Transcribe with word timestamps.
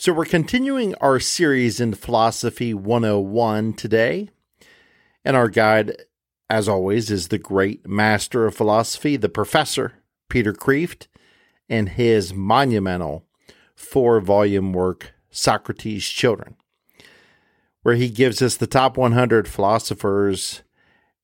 So, 0.00 0.14
we're 0.14 0.24
continuing 0.24 0.94
our 0.94 1.20
series 1.20 1.78
in 1.78 1.92
Philosophy 1.92 2.72
101 2.72 3.74
today. 3.74 4.30
And 5.26 5.36
our 5.36 5.50
guide, 5.50 5.94
as 6.48 6.70
always, 6.70 7.10
is 7.10 7.28
the 7.28 7.36
great 7.36 7.86
master 7.86 8.46
of 8.46 8.54
philosophy, 8.54 9.18
the 9.18 9.28
professor, 9.28 9.92
Peter 10.30 10.54
Kreeft, 10.54 11.06
and 11.68 11.90
his 11.90 12.32
monumental 12.32 13.26
four 13.76 14.20
volume 14.20 14.72
work, 14.72 15.12
Socrates' 15.30 16.08
Children, 16.08 16.56
where 17.82 17.96
he 17.96 18.08
gives 18.08 18.40
us 18.40 18.56
the 18.56 18.66
top 18.66 18.96
100 18.96 19.46
philosophers, 19.46 20.62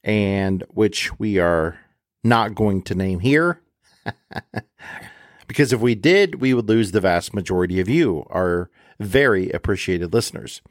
and 0.05 0.63
which 0.69 1.19
we 1.19 1.39
are 1.39 1.79
not 2.23 2.55
going 2.55 2.83
to 2.83 2.95
name 2.95 3.21
here. 3.21 3.63
because 5.47 5.73
if 5.73 5.81
we 5.81 5.95
did, 5.95 6.41
we 6.41 6.55
would 6.55 6.69
lose 6.69 6.93
the 6.93 7.01
vast 7.01 7.35
majority 7.35 7.81
of 7.81 7.89
you, 7.89 8.27
our 8.31 8.71
very 8.99 9.51
appreciated 9.51 10.13
listeners. 10.13 10.63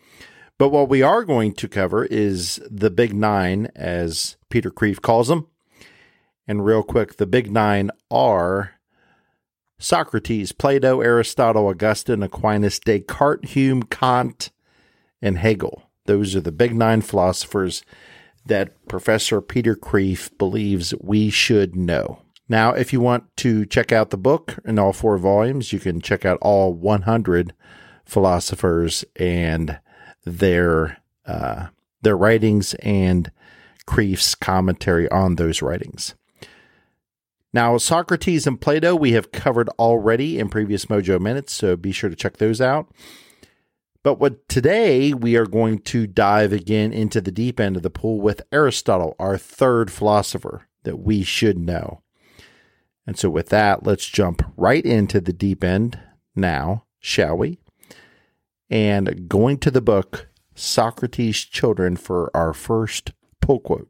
But 0.57 0.69
what 0.69 0.89
we 0.89 1.01
are 1.01 1.23
going 1.23 1.53
to 1.55 1.67
cover 1.67 2.05
is 2.05 2.61
the 2.69 2.89
big 2.89 3.13
nine, 3.13 3.69
as 3.75 4.37
Peter 4.49 4.71
Kreeft 4.71 5.01
calls 5.01 5.27
them. 5.27 5.47
And 6.47 6.65
real 6.65 6.83
quick, 6.83 7.17
the 7.17 7.25
big 7.25 7.51
nine 7.51 7.91
are 8.09 8.71
Socrates, 9.77 10.51
Plato, 10.51 11.01
Aristotle, 11.01 11.67
Augustine, 11.67 12.23
Aquinas, 12.23 12.79
Descartes, 12.79 13.51
Hume, 13.51 13.83
Kant, 13.83 14.51
and 15.21 15.37
Hegel. 15.37 15.89
Those 16.05 16.35
are 16.35 16.41
the 16.41 16.51
big 16.51 16.73
nine 16.73 17.01
philosophers 17.01 17.83
that 18.45 18.87
Professor 18.87 19.41
Peter 19.41 19.75
Kreeft 19.75 20.37
believes 20.37 20.93
we 21.01 21.29
should 21.29 21.75
know. 21.75 22.21
Now, 22.47 22.73
if 22.73 22.93
you 22.93 22.99
want 22.99 23.35
to 23.37 23.65
check 23.65 23.91
out 23.91 24.11
the 24.11 24.17
book 24.17 24.59
in 24.65 24.77
all 24.77 24.93
four 24.93 25.17
volumes, 25.17 25.73
you 25.73 25.79
can 25.79 25.99
check 25.99 26.25
out 26.25 26.37
all 26.41 26.73
100 26.73 27.53
philosophers 28.05 29.03
and 29.15 29.79
their 30.25 30.97
uh, 31.25 31.67
their 32.01 32.17
writings 32.17 32.75
and 32.75 33.31
Kreeft's 33.87 34.35
commentary 34.35 35.09
on 35.09 35.35
those 35.35 35.61
writings. 35.61 36.13
Now, 37.51 37.77
Socrates 37.77 38.45
and 38.45 38.61
Plato 38.61 38.95
we 38.95 39.13
have 39.13 39.31
covered 39.31 39.69
already 39.79 40.37
in 40.37 40.49
previous 40.49 40.85
Mojo 40.85 41.19
Minutes, 41.19 41.53
so 41.53 41.75
be 41.75 41.91
sure 41.91 42.09
to 42.09 42.15
check 42.15 42.37
those 42.37 42.61
out. 42.61 42.91
But 44.03 44.19
what 44.19 44.47
today 44.47 45.15
we 45.15 45.35
are 45.35 45.47
going 45.47 45.79
to 45.79 46.05
dive 46.05 46.53
again 46.53 46.93
into 46.93 47.21
the 47.21 47.31
deep 47.31 47.59
end 47.59 47.75
of 47.75 47.81
the 47.81 47.89
pool 47.89 48.21
with 48.21 48.43
Aristotle, 48.51 49.15
our 49.17 49.35
third 49.35 49.91
philosopher 49.91 50.67
that 50.83 50.99
we 50.99 51.23
should 51.23 51.57
know. 51.57 52.01
And 53.07 53.17
so, 53.17 53.29
with 53.29 53.49
that, 53.49 53.85
let's 53.85 54.07
jump 54.07 54.41
right 54.57 54.83
into 54.83 55.21
the 55.21 55.33
deep 55.33 55.63
end 55.63 55.99
now, 56.35 56.85
shall 56.99 57.37
we? 57.37 57.59
And 58.69 59.29
going 59.29 59.59
to 59.59 59.71
the 59.71 59.81
book, 59.81 60.27
Socrates' 60.55 61.45
Children, 61.45 61.97
for 61.97 62.35
our 62.35 62.53
first 62.53 63.11
pull 63.41 63.59
quote. 63.59 63.89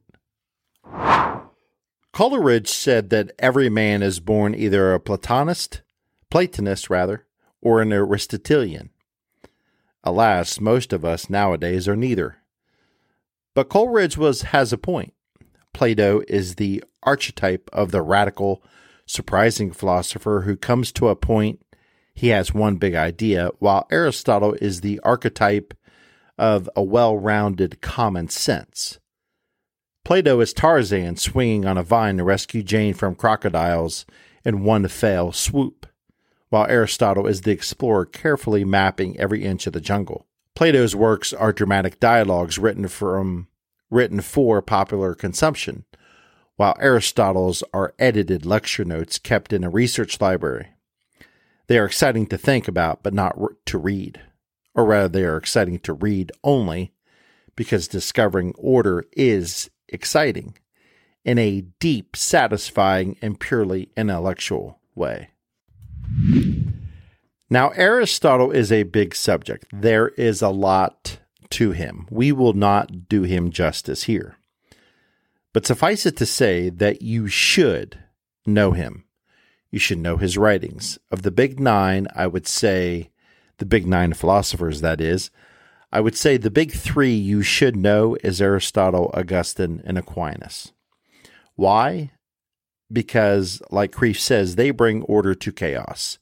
Coleridge 2.12 2.70
said 2.70 3.10
that 3.10 3.32
every 3.40 3.70
man 3.70 4.02
is 4.02 4.20
born 4.20 4.56
either 4.56 4.94
a 4.94 5.00
Platonist, 5.00 5.82
Platonist 6.30 6.90
rather, 6.90 7.26
or 7.62 7.82
an 7.82 7.92
Aristotelian. 7.92 8.90
Alas, 10.04 10.60
most 10.60 10.94
of 10.94 11.04
us 11.04 11.30
nowadays 11.30 11.88
are 11.88 11.96
neither. 11.96 12.38
But 13.54 13.70
Coleridge 13.70 14.18
was 14.18 14.44
has 14.44 14.72
a 14.72 14.78
point. 14.78 15.14
Plato 15.74 16.22
is 16.28 16.56
the 16.56 16.84
archetype 17.04 17.70
of 17.74 17.92
the 17.92 18.02
radical 18.02 18.64
surprising 19.06 19.72
philosopher 19.72 20.44
who 20.46 20.56
comes 20.56 20.92
to 20.92 21.10
a 21.10 21.16
point 21.16 21.60
he 22.16 22.30
has 22.30 22.54
one 22.54 22.78
big 22.78 22.96
idea, 22.96 23.50
while 23.60 23.88
Aristotle 23.92 24.54
is 24.62 24.80
the 24.80 25.00
archetype 25.02 25.74
of 26.38 26.70
a 26.76 26.82
well 26.82 27.18
rounded 27.18 27.82
common 27.82 28.30
sense. 28.30 29.00
Plato 30.06 30.40
is 30.40 30.54
Tarzan 30.54 31.18
swinging 31.18 31.66
on 31.66 31.78
a 31.78 31.84
vine 31.84 32.18
to 32.18 32.24
rescue 32.24 32.64
Jane 32.64 32.94
from 32.94 33.16
crocodiles 33.16 34.06
in 34.46 34.64
one 34.64 34.88
fell 34.88 35.34
swoop, 35.34 35.88
while 36.50 36.68
Aristotle 36.68 37.28
is 37.28 37.42
the 37.42 37.52
explorer 37.52 38.06
carefully 38.06 38.64
mapping 38.64 39.20
every 39.20 39.44
inch 39.44 39.68
of 39.68 39.74
the 39.74 39.82
jungle. 39.82 40.26
Plato's 40.56 40.96
works 40.96 41.34
are 41.34 41.52
dramatic 41.52 42.00
dialogues 42.00 42.58
written 42.58 42.88
from 42.88 43.48
written 43.90 44.22
for 44.22 44.62
popular 44.62 45.16
consumption, 45.16 45.84
while 46.56 46.76
Aristotle's 46.80 47.64
are 47.74 47.94
edited 48.00 48.46
lecture 48.46 48.86
notes 48.86 49.20
kept 49.20 49.52
in 49.52 49.64
a 49.64 49.70
research 49.70 50.20
library. 50.22 50.70
They 51.68 51.78
are 51.78 51.86
exciting 51.86 52.28
to 52.28 52.38
think 52.38 52.68
about, 52.68 53.04
but 53.04 53.14
not 53.14 53.36
to 53.66 53.78
read. 53.78 54.22
Or 54.74 54.86
rather, 54.86 55.08
they 55.08 55.24
are 55.24 55.38
exciting 55.38 55.80
to 55.80 55.94
read 55.94 56.32
only 56.44 56.94
because 57.56 57.88
discovering 57.88 58.54
order 58.58 59.06
is 59.14 59.70
exciting 59.88 60.58
in 61.24 61.40
a 61.40 61.62
deep, 61.80 62.16
satisfying, 62.16 63.18
and 63.22 63.40
purely 63.40 63.90
intellectual 63.98 64.80
way. 64.94 65.30
Now, 67.50 67.70
Aristotle 67.70 68.52
is 68.52 68.72
a 68.72 68.84
big 68.84 69.16
subject. 69.16 69.66
There 69.72 70.10
is 70.10 70.42
a 70.42 70.50
lot 70.50 71.20
to 71.52 71.72
him. 71.72 72.08
We 72.10 72.32
will 72.32 72.54
not 72.54 73.08
do 73.08 73.24
him 73.24 73.52
justice 73.52 74.04
here. 74.04 74.38
But 75.56 75.66
suffice 75.66 76.06
it 76.06 76.18
to 76.18 76.26
say 76.26 76.68
that 76.68 77.02
you 77.02 77.30
should 77.30 77.98
know 78.46 78.74
him. 78.74 79.06
You 79.72 79.80
should 79.80 80.00
know 80.00 80.18
his 80.18 80.38
writings. 80.38 81.00
Of 81.12 81.22
the 81.22 81.32
big 81.32 81.62
nine, 81.62 82.08
I 82.14 82.28
would 82.28 82.46
say, 82.46 83.10
the 83.60 83.66
big 83.66 83.88
nine 83.88 84.12
philosophers, 84.12 84.82
that 84.82 85.00
is, 85.00 85.32
I 85.94 86.02
would 86.02 86.18
say 86.18 86.36
the 86.36 86.52
big 86.52 86.74
three 86.74 87.14
you 87.14 87.42
should 87.42 87.78
know 87.78 88.18
is 88.22 88.42
Aristotle, 88.42 89.10
Augustine, 89.14 89.82
and 89.86 89.98
Aquinas. 89.98 90.74
Why? 91.56 92.12
Because, 92.92 93.62
like 93.72 93.94
Kreeft 93.94 94.20
says, 94.20 94.58
they 94.58 94.72
bring 94.72 95.04
order 95.04 95.34
to 95.36 95.54
chaos. 95.54 96.20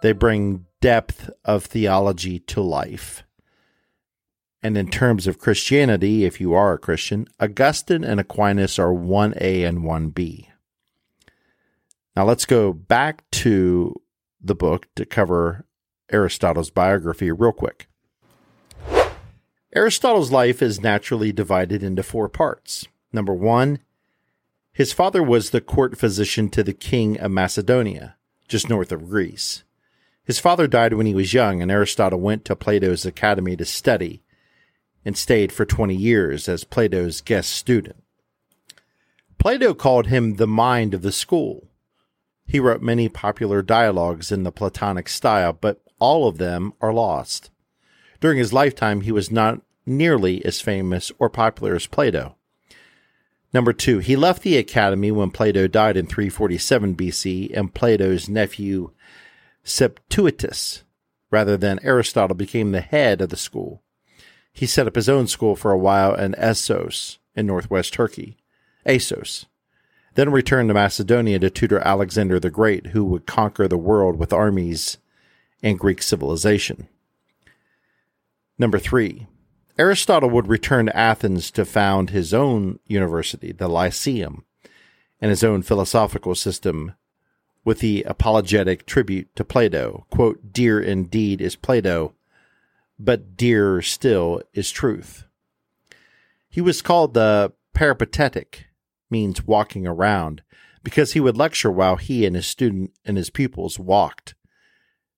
They 0.00 0.12
bring 0.12 0.64
depth 0.80 1.28
of 1.44 1.66
theology 1.66 2.38
to 2.38 2.62
life. 2.62 3.22
And 4.62 4.76
in 4.76 4.88
terms 4.88 5.26
of 5.26 5.38
Christianity, 5.38 6.24
if 6.24 6.40
you 6.40 6.54
are 6.54 6.72
a 6.72 6.78
Christian, 6.78 7.28
Augustine 7.38 8.04
and 8.04 8.18
Aquinas 8.18 8.78
are 8.78 8.92
1A 8.92 9.66
and 9.66 9.82
1B. 9.82 10.46
Now 12.16 12.24
let's 12.24 12.46
go 12.46 12.72
back 12.72 13.30
to 13.32 13.94
the 14.40 14.54
book 14.54 14.88
to 14.96 15.04
cover 15.04 15.66
Aristotle's 16.10 16.70
biography 16.70 17.30
real 17.30 17.52
quick. 17.52 17.88
Aristotle's 19.74 20.32
life 20.32 20.62
is 20.62 20.80
naturally 20.80 21.32
divided 21.32 21.82
into 21.82 22.02
four 22.02 22.28
parts. 22.28 22.86
Number 23.12 23.34
one, 23.34 23.80
his 24.72 24.92
father 24.92 25.22
was 25.22 25.50
the 25.50 25.60
court 25.60 25.98
physician 25.98 26.48
to 26.50 26.62
the 26.62 26.72
king 26.72 27.18
of 27.20 27.30
Macedonia, 27.30 28.16
just 28.48 28.70
north 28.70 28.92
of 28.92 29.08
Greece. 29.08 29.64
His 30.24 30.38
father 30.38 30.66
died 30.66 30.94
when 30.94 31.06
he 31.06 31.14
was 31.14 31.34
young, 31.34 31.60
and 31.60 31.70
Aristotle 31.70 32.20
went 32.20 32.44
to 32.46 32.56
Plato's 32.56 33.04
academy 33.04 33.56
to 33.56 33.64
study 33.64 34.22
and 35.06 35.16
stayed 35.16 35.52
for 35.52 35.64
20 35.64 35.94
years 35.94 36.48
as 36.48 36.64
Plato's 36.64 37.20
guest 37.20 37.50
student. 37.50 38.02
Plato 39.38 39.72
called 39.72 40.08
him 40.08 40.34
the 40.34 40.48
mind 40.48 40.94
of 40.94 41.02
the 41.02 41.12
school. 41.12 41.68
He 42.44 42.58
wrote 42.58 42.82
many 42.82 43.08
popular 43.08 43.62
dialogues 43.62 44.32
in 44.32 44.42
the 44.42 44.50
Platonic 44.50 45.08
style, 45.08 45.52
but 45.52 45.80
all 46.00 46.26
of 46.26 46.38
them 46.38 46.72
are 46.80 46.92
lost. 46.92 47.50
During 48.20 48.38
his 48.38 48.52
lifetime, 48.52 49.02
he 49.02 49.12
was 49.12 49.30
not 49.30 49.60
nearly 49.86 50.44
as 50.44 50.60
famous 50.60 51.12
or 51.20 51.30
popular 51.30 51.76
as 51.76 51.86
Plato. 51.86 52.34
Number 53.52 53.72
two, 53.72 54.00
he 54.00 54.16
left 54.16 54.42
the 54.42 54.56
academy 54.56 55.12
when 55.12 55.30
Plato 55.30 55.68
died 55.68 55.96
in 55.96 56.06
347 56.06 56.96
BC, 56.96 57.56
and 57.56 57.72
Plato's 57.72 58.28
nephew 58.28 58.90
Septuatus, 59.62 60.82
rather 61.30 61.56
than 61.56 61.78
Aristotle, 61.84 62.34
became 62.34 62.72
the 62.72 62.80
head 62.80 63.20
of 63.20 63.28
the 63.28 63.36
school. 63.36 63.84
He 64.56 64.64
set 64.64 64.86
up 64.86 64.94
his 64.94 65.08
own 65.08 65.26
school 65.26 65.54
for 65.54 65.70
a 65.70 65.78
while 65.78 66.14
in 66.14 66.32
Essos 66.32 67.18
in 67.34 67.46
northwest 67.46 67.92
Turkey, 67.92 68.38
Assos, 68.86 69.44
then 70.14 70.32
returned 70.32 70.70
to 70.70 70.74
Macedonia 70.74 71.38
to 71.40 71.50
tutor 71.50 71.78
Alexander 71.80 72.40
the 72.40 72.48
Great, 72.48 72.86
who 72.88 73.04
would 73.04 73.26
conquer 73.26 73.68
the 73.68 73.76
world 73.76 74.18
with 74.18 74.32
armies 74.32 74.96
and 75.62 75.78
Greek 75.78 76.00
civilization. 76.00 76.88
Number 78.58 78.78
three, 78.78 79.26
Aristotle 79.78 80.30
would 80.30 80.48
return 80.48 80.86
to 80.86 80.96
Athens 80.96 81.50
to 81.50 81.66
found 81.66 82.08
his 82.08 82.32
own 82.32 82.78
university, 82.86 83.52
the 83.52 83.68
Lyceum, 83.68 84.46
and 85.20 85.28
his 85.28 85.44
own 85.44 85.60
philosophical 85.60 86.34
system 86.34 86.94
with 87.62 87.80
the 87.80 88.04
apologetic 88.04 88.86
tribute 88.86 89.36
to 89.36 89.44
Plato. 89.44 90.06
Quote, 90.08 90.50
Dear 90.54 90.80
indeed 90.80 91.42
is 91.42 91.56
Plato, 91.56 92.14
but 92.98 93.36
dearer 93.36 93.82
still 93.82 94.42
is 94.54 94.70
truth. 94.70 95.24
He 96.48 96.60
was 96.60 96.82
called 96.82 97.14
the 97.14 97.52
peripatetic, 97.74 98.66
means 99.10 99.46
walking 99.46 99.86
around, 99.86 100.42
because 100.82 101.12
he 101.12 101.20
would 101.20 101.36
lecture 101.36 101.70
while 101.70 101.96
he 101.96 102.24
and 102.24 102.34
his 102.34 102.46
student 102.46 102.92
and 103.04 103.16
his 103.16 103.30
pupils 103.30 103.78
walked 103.78 104.34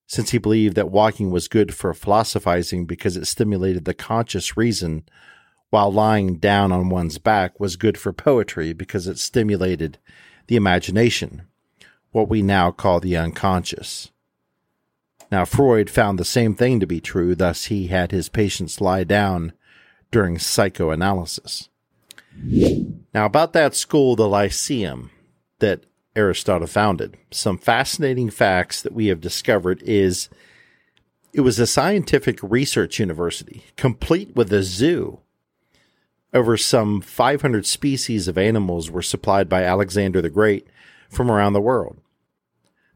since 0.08 0.30
he 0.30 0.38
believed 0.38 0.74
that 0.74 0.90
walking 0.90 1.30
was 1.30 1.48
good 1.48 1.74
for 1.74 1.92
philosophizing 1.92 2.86
because 2.86 3.16
it 3.16 3.26
stimulated 3.26 3.84
the 3.84 3.92
conscious 3.92 4.56
reason, 4.56 5.04
while 5.68 5.92
lying 5.92 6.38
down 6.38 6.72
on 6.72 6.88
one's 6.88 7.18
back 7.18 7.60
was 7.60 7.76
good 7.76 7.98
for 7.98 8.10
poetry 8.10 8.72
because 8.72 9.06
it 9.06 9.18
stimulated 9.18 9.98
the 10.46 10.56
imagination, 10.56 11.42
what 12.10 12.26
we 12.26 12.40
now 12.40 12.70
call 12.70 13.00
the 13.00 13.18
unconscious. 13.18 14.10
Now, 15.30 15.44
Freud 15.44 15.90
found 15.90 16.18
the 16.18 16.24
same 16.24 16.54
thing 16.54 16.80
to 16.80 16.86
be 16.86 17.00
true, 17.00 17.34
thus, 17.34 17.66
he 17.66 17.88
had 17.88 18.10
his 18.10 18.28
patients 18.28 18.80
lie 18.80 19.04
down 19.04 19.52
during 20.10 20.38
psychoanalysis. 20.38 21.68
Now, 23.14 23.26
about 23.26 23.52
that 23.52 23.74
school, 23.74 24.16
the 24.16 24.28
Lyceum, 24.28 25.10
that 25.58 25.84
Aristotle 26.16 26.66
founded. 26.66 27.16
Some 27.30 27.58
fascinating 27.58 28.30
facts 28.30 28.80
that 28.82 28.92
we 28.92 29.06
have 29.06 29.20
discovered 29.20 29.82
is 29.82 30.28
it 31.32 31.42
was 31.42 31.58
a 31.58 31.66
scientific 31.66 32.38
research 32.42 32.98
university, 32.98 33.64
complete 33.76 34.34
with 34.34 34.52
a 34.52 34.62
zoo. 34.62 35.20
Over 36.32 36.56
some 36.56 37.00
500 37.00 37.66
species 37.66 38.28
of 38.28 38.38
animals 38.38 38.90
were 38.90 39.02
supplied 39.02 39.48
by 39.48 39.62
Alexander 39.62 40.20
the 40.20 40.30
Great 40.30 40.66
from 41.08 41.30
around 41.30 41.52
the 41.52 41.60
world. 41.60 41.98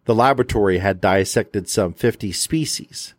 The 0.05 0.15
laboratory 0.15 0.79
had 0.79 1.01
dissected 1.01 1.69
some 1.69 1.93
50 1.93 2.33
species. 2.33 3.15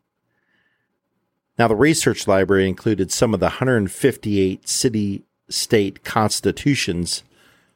Now, 1.57 1.67
the 1.67 1.75
research 1.75 2.27
library 2.27 2.67
included 2.67 3.11
some 3.11 3.33
of 3.33 3.39
the 3.39 3.45
158 3.45 4.67
city 4.67 5.23
state 5.49 6.03
constitutions 6.03 7.23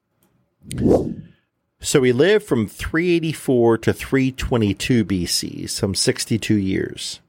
So 1.81 2.00
we 2.00 2.12
lived 2.12 2.44
from 2.44 2.67
384 2.67 3.78
to 3.78 3.93
322 3.93 5.05
BC, 5.05 5.70
some 5.70 5.94
62 5.94 6.55
years. 6.55 7.20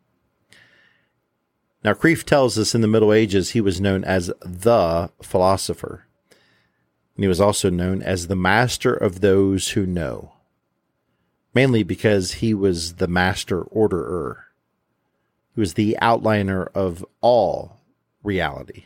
Now, 1.84 1.94
Kreeft 1.94 2.26
tells 2.26 2.58
us 2.58 2.74
in 2.74 2.82
the 2.82 2.88
Middle 2.88 3.14
Ages 3.14 3.52
he 3.52 3.62
was 3.62 3.80
known 3.80 4.04
as 4.04 4.32
the 4.42 5.12
philosopher. 5.22 6.06
And 7.16 7.24
he 7.24 7.28
was 7.28 7.42
also 7.42 7.70
known 7.70 8.02
as 8.02 8.28
the 8.28 8.36
master 8.36 8.94
of 8.94 9.22
those 9.22 9.70
who 9.70 9.86
know, 9.86 10.34
mainly 11.58 11.82
because 11.82 12.34
he 12.34 12.54
was 12.54 12.98
the 12.98 13.08
master 13.08 13.64
orderer. 13.64 14.46
He 15.56 15.60
was 15.60 15.74
the 15.74 15.98
outliner 16.00 16.68
of 16.76 17.04
all 17.20 17.80
reality. 18.22 18.84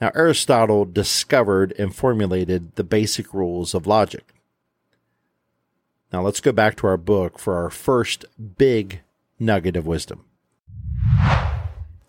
Now, 0.00 0.10
Aristotle 0.16 0.84
discovered 0.84 1.72
and 1.78 1.94
formulated 1.94 2.74
the 2.74 2.82
basic 2.82 3.32
rules 3.32 3.72
of 3.72 3.86
logic. 3.86 4.34
Now, 6.12 6.22
let's 6.22 6.40
go 6.40 6.50
back 6.50 6.74
to 6.78 6.88
our 6.88 6.96
book 6.96 7.38
for 7.38 7.54
our 7.54 7.70
first 7.70 8.24
big 8.58 9.02
nugget 9.38 9.76
of 9.76 9.86
wisdom. 9.86 10.24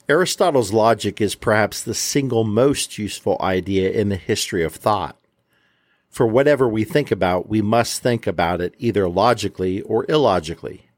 Aristotle's 0.10 0.74
logic 0.74 1.22
is 1.22 1.36
perhaps 1.36 1.84
the 1.84 1.94
single 1.94 2.44
most 2.44 2.98
useful 2.98 3.38
idea 3.42 3.92
in 3.92 4.10
the 4.10 4.16
history 4.16 4.64
of 4.64 4.74
thought. 4.74 5.18
For 6.18 6.26
whatever 6.26 6.68
we 6.68 6.84
think 6.84 7.12
about, 7.12 7.48
we 7.48 7.62
must 7.62 8.02
think 8.02 8.26
about 8.26 8.60
it 8.60 8.74
either 8.80 9.08
logically 9.08 9.82
or 9.82 10.04
illogically. 10.10 10.90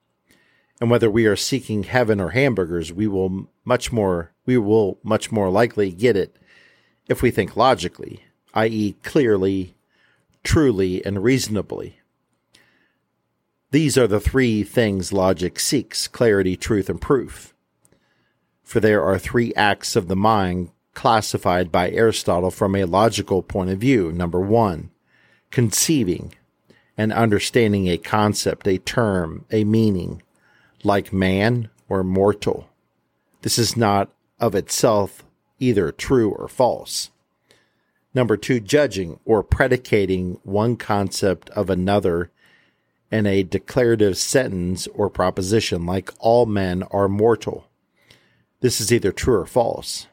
And 0.79 0.89
whether 0.89 1.11
we 1.11 1.25
are 1.25 1.35
seeking 1.35 1.83
heaven 1.83 2.21
or 2.21 2.29
hamburgers, 2.29 2.93
we 2.93 3.05
will 3.05 3.49
much 3.65 3.91
more 3.91 4.31
we 4.45 4.57
will 4.57 4.97
much 5.03 5.29
more 5.29 5.49
likely 5.49 5.91
get 5.91 6.15
it 6.15 6.37
if 7.09 7.21
we 7.21 7.31
think 7.31 7.57
logically, 7.57 8.23
i.e., 8.53 8.95
clearly, 9.03 9.75
truly, 10.41 11.05
and 11.05 11.21
reasonably. 11.21 11.99
These 13.71 13.97
are 13.97 14.07
the 14.07 14.21
three 14.21 14.63
things 14.63 15.11
logic 15.11 15.59
seeks 15.59 16.07
clarity, 16.07 16.55
truth, 16.55 16.89
and 16.89 17.01
proof. 17.01 17.53
For 18.63 18.79
there 18.79 19.03
are 19.03 19.19
three 19.19 19.53
acts 19.55 19.97
of 19.97 20.07
the 20.07 20.15
mind 20.15 20.69
classified 20.93 21.73
by 21.73 21.91
Aristotle 21.91 22.51
from 22.51 22.73
a 22.73 22.85
logical 22.85 23.43
point 23.43 23.69
of 23.69 23.79
view. 23.79 24.13
Number 24.13 24.39
one, 24.39 24.91
conceiving 25.51 26.33
and 26.97 27.13
understanding 27.13 27.87
a 27.87 27.97
concept, 27.97 28.67
a 28.67 28.77
term, 28.77 29.45
a 29.51 29.63
meaning, 29.63 30.21
like 30.83 31.13
man 31.13 31.69
or 31.87 32.03
mortal. 32.03 32.69
This 33.41 33.57
is 33.57 33.77
not 33.77 34.09
of 34.39 34.55
itself 34.55 35.23
either 35.59 35.91
true 35.91 36.31
or 36.31 36.47
false. 36.47 37.09
Number 38.13 38.37
two, 38.37 38.59
judging 38.59 39.19
or 39.23 39.43
predicating 39.43 40.39
one 40.43 40.75
concept 40.75 41.49
of 41.51 41.69
another 41.69 42.31
in 43.11 43.25
a 43.25 43.43
declarative 43.43 44.17
sentence 44.17 44.87
or 44.87 45.09
proposition, 45.09 45.85
like 45.85 46.11
all 46.19 46.45
men 46.45 46.83
are 46.91 47.07
mortal. 47.07 47.67
This 48.61 48.81
is 48.81 48.91
either 48.91 49.11
true 49.11 49.35
or 49.35 49.45
false. 49.45 50.07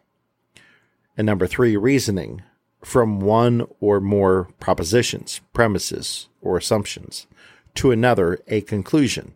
And 1.16 1.26
number 1.26 1.46
three, 1.46 1.76
reasoning, 1.76 2.42
from 2.82 3.20
one 3.20 3.66
or 3.80 4.00
more 4.00 4.48
propositions, 4.60 5.40
premises, 5.52 6.28
or 6.40 6.56
assumptions 6.56 7.26
to 7.74 7.90
another 7.90 8.38
a 8.48 8.60
conclusion, 8.62 9.34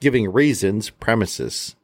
giving 0.00 0.32
reasons, 0.32 0.90
premises 0.90 1.76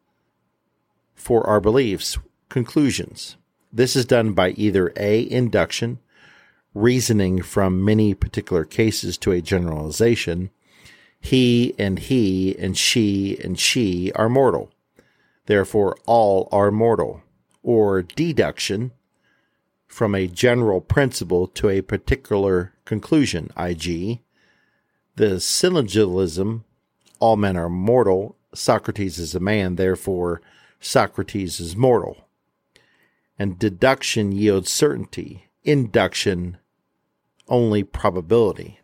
for 1.15 1.47
our 1.47 1.61
beliefs, 1.61 2.19
conclusions. 2.49 3.37
This 3.73 3.95
is 3.95 4.05
done 4.05 4.33
by 4.33 4.51
either 4.51 4.93
A, 4.97 5.31
induction, 5.31 5.99
reasoning 6.75 7.43
from 7.43 7.85
many 7.85 8.15
particular 8.15 8.65
cases 8.65 9.19
to 9.19 9.33
a 9.33 9.41
generalization. 9.41 10.51
He 11.21 11.75
and 11.79 11.99
he 11.99 12.57
and 12.59 12.77
she 12.77 13.39
and 13.43 13.59
she 13.59 14.13
are 14.13 14.29
mortal. 14.29 14.71
Therefore, 15.47 15.97
all 16.07 16.49
are 16.53 16.71
mortal. 16.71 17.23
Or 17.63 18.03
deduction, 18.03 18.93
from 19.89 20.15
a 20.15 20.29
general 20.29 20.81
principle 20.81 21.47
to 21.49 21.69
a 21.69 21.81
particular 21.81 22.75
conclusion, 22.85 23.51
i.g., 23.57 24.23
the 25.17 25.41
syllogism, 25.41 26.65
all 27.19 27.37
men 27.37 27.57
are 27.57 27.69
mortal, 27.69 28.37
Socrates 28.55 29.19
is 29.19 29.35
a 29.35 29.41
man, 29.41 29.75
therefore 29.75 30.41
Socrates 30.79 31.59
is 31.59 31.77
mortal. 31.77 32.29
And 33.39 33.59
deduction 33.59 34.33
yields 34.33 34.71
certainty, 34.71 35.49
induction 35.65 36.59
only 37.49 37.83
probability. 37.83 38.81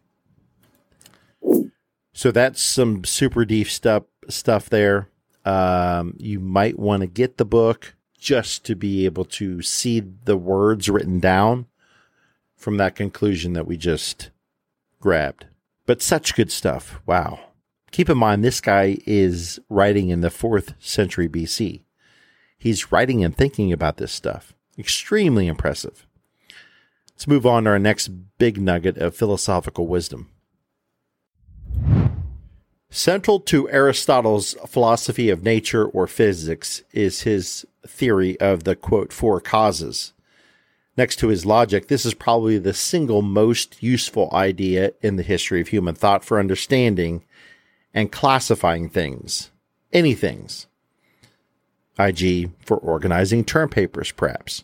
So 2.12 2.30
that's 2.30 2.62
some 2.62 3.04
super 3.04 3.44
deep 3.44 3.68
stuff 3.68 4.04
stuff 4.28 4.70
there. 4.70 5.08
Um, 5.44 6.14
you 6.18 6.40
might 6.40 6.78
want 6.78 7.02
to 7.02 7.06
get 7.06 7.36
the 7.36 7.44
book 7.44 7.94
just 8.24 8.64
to 8.64 8.74
be 8.74 9.04
able 9.04 9.26
to 9.26 9.60
see 9.60 10.00
the 10.00 10.36
words 10.36 10.88
written 10.88 11.20
down 11.20 11.66
from 12.56 12.78
that 12.78 12.94
conclusion 12.94 13.52
that 13.52 13.66
we 13.66 13.76
just 13.76 14.30
grabbed. 14.98 15.44
But 15.84 16.00
such 16.00 16.34
good 16.34 16.50
stuff. 16.50 17.00
Wow. 17.04 17.38
Keep 17.90 18.08
in 18.08 18.16
mind, 18.16 18.42
this 18.42 18.62
guy 18.62 18.96
is 19.04 19.60
writing 19.68 20.08
in 20.08 20.22
the 20.22 20.30
fourth 20.30 20.72
century 20.78 21.28
BC. 21.28 21.82
He's 22.56 22.90
writing 22.90 23.22
and 23.22 23.36
thinking 23.36 23.74
about 23.74 23.98
this 23.98 24.12
stuff. 24.12 24.54
Extremely 24.78 25.46
impressive. 25.46 26.06
Let's 27.10 27.28
move 27.28 27.44
on 27.44 27.64
to 27.64 27.70
our 27.70 27.78
next 27.78 28.08
big 28.38 28.58
nugget 28.58 28.96
of 28.96 29.14
philosophical 29.14 29.86
wisdom. 29.86 30.30
Central 32.94 33.40
to 33.40 33.68
Aristotle's 33.70 34.54
philosophy 34.68 35.28
of 35.28 35.42
nature 35.42 35.84
or 35.84 36.06
physics 36.06 36.84
is 36.92 37.22
his 37.22 37.66
theory 37.84 38.38
of 38.38 38.62
the 38.62 38.76
quote, 38.76 39.12
four 39.12 39.40
causes. 39.40 40.12
Next 40.96 41.16
to 41.16 41.26
his 41.26 41.44
logic, 41.44 41.88
this 41.88 42.06
is 42.06 42.14
probably 42.14 42.56
the 42.56 42.72
single 42.72 43.20
most 43.20 43.82
useful 43.82 44.30
idea 44.32 44.92
in 45.02 45.16
the 45.16 45.24
history 45.24 45.60
of 45.60 45.68
human 45.68 45.96
thought 45.96 46.24
for 46.24 46.38
understanding 46.38 47.24
and 47.92 48.12
classifying 48.12 48.88
things, 48.88 49.50
any 49.92 50.14
things, 50.14 50.68
i.g., 51.98 52.48
for 52.64 52.76
organizing 52.76 53.44
term 53.44 53.70
papers, 53.70 54.12
perhaps. 54.12 54.62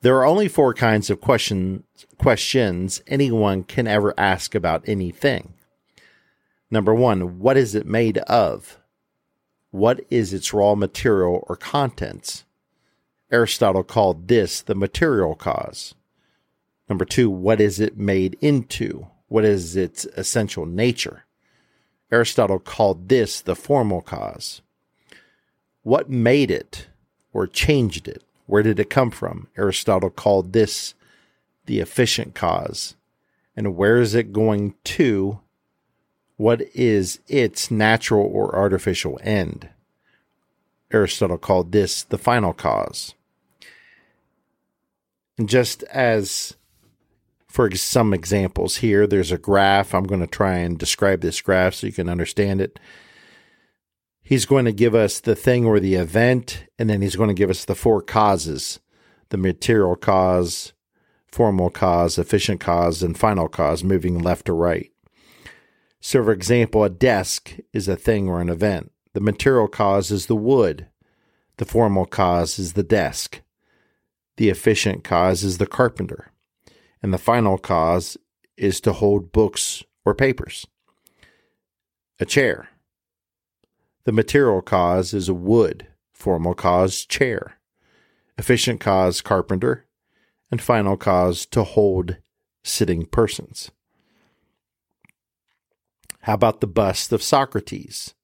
There 0.00 0.16
are 0.16 0.26
only 0.26 0.48
four 0.48 0.74
kinds 0.74 1.08
of 1.08 1.20
questions, 1.20 1.84
questions 2.18 3.00
anyone 3.06 3.62
can 3.62 3.86
ever 3.86 4.12
ask 4.18 4.56
about 4.56 4.82
anything. 4.88 5.54
Number 6.72 6.94
one, 6.94 7.38
what 7.38 7.58
is 7.58 7.74
it 7.74 7.84
made 7.84 8.16
of? 8.16 8.78
What 9.72 10.00
is 10.08 10.32
its 10.32 10.54
raw 10.54 10.74
material 10.74 11.44
or 11.46 11.54
contents? 11.54 12.46
Aristotle 13.30 13.84
called 13.84 14.26
this 14.26 14.62
the 14.62 14.74
material 14.74 15.34
cause. 15.34 15.94
Number 16.88 17.04
two, 17.04 17.28
what 17.28 17.60
is 17.60 17.78
it 17.78 17.98
made 17.98 18.38
into? 18.40 19.06
What 19.28 19.44
is 19.44 19.76
its 19.76 20.06
essential 20.16 20.64
nature? 20.64 21.26
Aristotle 22.10 22.58
called 22.58 23.10
this 23.10 23.42
the 23.42 23.54
formal 23.54 24.00
cause. 24.00 24.62
What 25.82 26.08
made 26.08 26.50
it 26.50 26.86
or 27.34 27.46
changed 27.46 28.08
it? 28.08 28.24
Where 28.46 28.62
did 28.62 28.80
it 28.80 28.88
come 28.88 29.10
from? 29.10 29.48
Aristotle 29.58 30.08
called 30.08 30.54
this 30.54 30.94
the 31.66 31.80
efficient 31.80 32.34
cause. 32.34 32.96
And 33.54 33.76
where 33.76 33.98
is 33.98 34.14
it 34.14 34.32
going 34.32 34.72
to? 34.84 35.40
What 36.42 36.60
is 36.74 37.20
its 37.28 37.70
natural 37.70 38.26
or 38.26 38.56
artificial 38.56 39.16
end. 39.22 39.68
Aristotle 40.92 41.38
called 41.38 41.70
this 41.70 42.02
the 42.02 42.18
final 42.18 42.52
cause. 42.52 43.14
And 45.38 45.48
just 45.48 45.84
as 45.84 46.56
for 47.46 47.70
some 47.76 48.12
examples 48.12 48.78
here, 48.78 49.06
there's 49.06 49.30
a 49.30 49.38
graph. 49.38 49.94
I'm 49.94 50.02
going 50.02 50.20
to 50.20 50.26
try 50.26 50.56
and 50.56 50.76
describe 50.76 51.20
this 51.20 51.40
graph 51.40 51.74
so 51.74 51.86
you 51.86 51.92
can 51.92 52.08
understand 52.08 52.60
it. 52.60 52.80
He's 54.20 54.44
going 54.44 54.64
to 54.64 54.72
give 54.72 54.96
us 54.96 55.20
the 55.20 55.36
thing 55.36 55.64
or 55.64 55.78
the 55.78 55.94
event, 55.94 56.66
and 56.76 56.90
then 56.90 57.02
he's 57.02 57.14
going 57.14 57.28
to 57.28 57.34
give 57.34 57.50
us 57.50 57.64
the 57.64 57.76
four 57.76 58.02
causes 58.02 58.80
the 59.28 59.36
material 59.38 59.94
cause, 59.94 60.72
formal 61.28 61.70
cause, 61.70 62.18
efficient 62.18 62.60
cause, 62.60 63.00
and 63.00 63.16
final 63.16 63.48
cause, 63.48 63.84
moving 63.84 64.18
left 64.18 64.46
to 64.46 64.52
right. 64.52 64.91
So, 66.04 66.24
for 66.24 66.32
example, 66.32 66.82
a 66.82 66.90
desk 66.90 67.58
is 67.72 67.86
a 67.86 67.94
thing 67.94 68.28
or 68.28 68.40
an 68.40 68.48
event. 68.48 68.90
The 69.12 69.20
material 69.20 69.68
cause 69.68 70.10
is 70.10 70.26
the 70.26 70.34
wood. 70.34 70.88
The 71.58 71.64
formal 71.64 72.06
cause 72.06 72.58
is 72.58 72.72
the 72.72 72.82
desk. 72.82 73.40
The 74.36 74.50
efficient 74.50 75.04
cause 75.04 75.44
is 75.44 75.58
the 75.58 75.66
carpenter. 75.66 76.32
And 77.04 77.14
the 77.14 77.18
final 77.18 77.56
cause 77.56 78.16
is 78.56 78.80
to 78.80 78.92
hold 78.92 79.30
books 79.30 79.84
or 80.04 80.12
papers. 80.12 80.66
A 82.18 82.26
chair. 82.26 82.68
The 84.02 84.12
material 84.12 84.60
cause 84.60 85.14
is 85.14 85.28
a 85.28 85.34
wood. 85.34 85.86
Formal 86.12 86.54
cause, 86.54 87.06
chair. 87.06 87.58
Efficient 88.36 88.80
cause, 88.80 89.20
carpenter. 89.20 89.86
And 90.50 90.60
final 90.60 90.96
cause, 90.96 91.46
to 91.46 91.62
hold 91.62 92.16
sitting 92.64 93.06
persons. 93.06 93.70
How 96.22 96.34
about 96.34 96.60
the 96.60 96.66
bust 96.66 97.12
of 97.12 97.22
Socrates? 97.22 98.14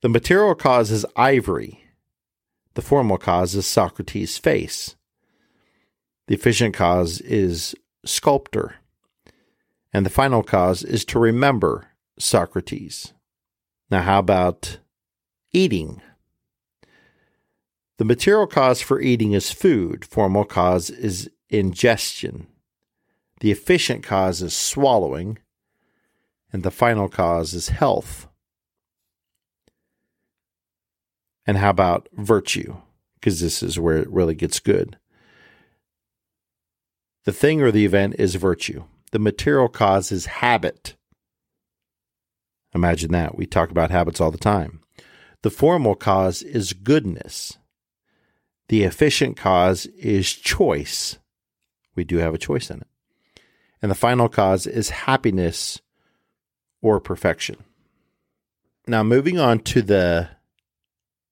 The 0.00 0.08
material 0.08 0.54
cause 0.54 0.90
is 0.90 1.04
ivory. 1.16 1.84
The 2.74 2.82
formal 2.82 3.18
cause 3.18 3.54
is 3.54 3.66
Socrates' 3.66 4.38
face. 4.38 4.94
The 6.28 6.34
efficient 6.34 6.74
cause 6.74 7.20
is 7.20 7.74
sculptor. 8.04 8.76
And 9.92 10.06
the 10.06 10.10
final 10.10 10.44
cause 10.44 10.84
is 10.84 11.04
to 11.06 11.18
remember 11.18 11.88
Socrates. 12.18 13.12
Now, 13.90 14.02
how 14.02 14.20
about 14.20 14.78
eating? 15.52 16.00
The 17.98 18.04
material 18.04 18.46
cause 18.46 18.80
for 18.80 19.00
eating 19.00 19.32
is 19.32 19.50
food, 19.50 20.04
formal 20.04 20.44
cause 20.44 20.90
is 20.90 21.28
ingestion. 21.48 22.46
The 23.40 23.50
efficient 23.50 24.04
cause 24.04 24.42
is 24.42 24.56
swallowing, 24.56 25.38
and 26.52 26.62
the 26.62 26.70
final 26.70 27.08
cause 27.08 27.54
is 27.54 27.68
health. 27.68 28.28
And 31.46 31.56
how 31.58 31.70
about 31.70 32.08
virtue? 32.12 32.76
Because 33.14 33.40
this 33.40 33.62
is 33.62 33.78
where 33.78 33.98
it 33.98 34.10
really 34.10 34.34
gets 34.34 34.60
good. 34.60 34.98
The 37.24 37.32
thing 37.32 37.60
or 37.60 37.70
the 37.70 37.84
event 37.84 38.16
is 38.18 38.34
virtue. 38.36 38.84
The 39.12 39.18
material 39.18 39.68
cause 39.68 40.10
is 40.10 40.26
habit. 40.26 40.96
Imagine 42.74 43.12
that. 43.12 43.36
We 43.36 43.46
talk 43.46 43.70
about 43.70 43.90
habits 43.90 44.20
all 44.20 44.30
the 44.30 44.38
time. 44.38 44.80
The 45.42 45.50
formal 45.50 45.94
cause 45.94 46.42
is 46.42 46.72
goodness. 46.72 47.58
The 48.68 48.84
efficient 48.84 49.36
cause 49.36 49.86
is 49.86 50.32
choice. 50.32 51.18
We 51.96 52.04
do 52.04 52.18
have 52.18 52.34
a 52.34 52.38
choice 52.38 52.70
in 52.70 52.80
it. 52.80 52.86
And 53.82 53.90
the 53.90 53.96
final 53.96 54.28
cause 54.28 54.66
is 54.66 54.90
happiness 54.90 55.80
or 56.82 57.00
perfection. 57.00 57.56
Now, 58.86 59.02
moving 59.02 59.38
on 59.38 59.60
to 59.60 59.82
the 59.82 60.28